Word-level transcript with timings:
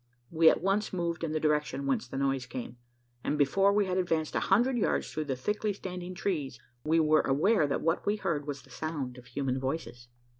We 0.31 0.49
at 0.49 0.63
once 0.63 0.91
moved 0.91 1.23
in 1.23 1.31
the 1.31 1.39
direction 1.39 1.85
whence 1.85 2.07
the 2.07 2.17
noise 2.17 2.47
came; 2.47 2.77
and 3.23 3.37
before 3.37 3.71
we 3.71 3.85
had 3.85 3.99
advanced 3.99 4.33
a 4.33 4.39
hundred 4.39 4.75
yards 4.75 5.11
through 5.13 5.25
the 5.25 5.35
thickly 5.35 5.73
standing 5.73 6.15
trees, 6.15 6.59
we 6.83 6.99
were 6.99 7.21
aware 7.21 7.67
that 7.67 7.81
what 7.83 8.07
we 8.07 8.15
heard 8.15 8.47
was 8.47 8.63
the 8.63 8.71
sound 8.71 9.19
of 9.19 9.27
human 9.27 9.59
voices. 9.59 10.07